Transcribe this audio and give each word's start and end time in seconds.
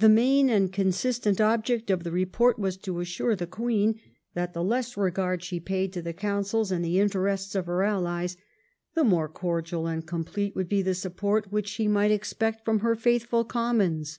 The 0.00 0.08
main 0.08 0.50
and 0.50 0.72
consistent 0.72 1.40
object 1.40 1.88
of 1.88 2.02
the 2.02 2.10
report 2.10 2.58
was 2.58 2.76
to 2.78 2.98
assure 2.98 3.36
the 3.36 3.46
Queen 3.46 4.00
that 4.34 4.54
the 4.54 4.64
less 4.64 4.96
regard 4.96 5.44
she 5.44 5.60
paid 5.60 5.92
to 5.92 6.02
the 6.02 6.12
counsels 6.12 6.72
and 6.72 6.84
the 6.84 6.98
interests 6.98 7.54
of 7.54 7.66
her 7.66 7.84
allies 7.84 8.36
the 8.94 9.04
more 9.04 9.28
cordial 9.28 9.86
and 9.86 10.04
complete 10.04 10.56
would 10.56 10.68
be 10.68 10.82
the 10.82 10.94
support 10.96 11.52
which 11.52 11.68
she 11.68 11.86
might 11.86 12.10
expect 12.10 12.64
from 12.64 12.80
her 12.80 12.96
faithful 12.96 13.44
Commons. 13.44 14.18